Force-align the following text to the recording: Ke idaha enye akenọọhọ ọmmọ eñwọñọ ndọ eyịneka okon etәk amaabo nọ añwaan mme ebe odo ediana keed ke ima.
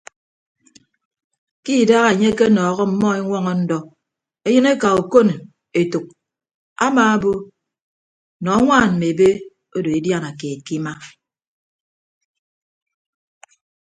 Ke 1.63 1.71
idaha 1.81 2.09
enye 2.13 2.29
akenọọhọ 2.33 2.81
ọmmọ 2.89 3.07
eñwọñọ 3.19 3.53
ndọ 3.63 3.77
eyịneka 4.47 4.87
okon 4.99 5.27
etәk 5.79 6.05
amaabo 6.85 7.31
nọ 8.43 8.49
añwaan 8.57 8.89
mme 8.93 9.05
ebe 9.13 9.27
odo 9.75 9.89
ediana 9.99 10.29
keed 10.39 10.59
ke 10.67 10.73
ima. 10.79 10.93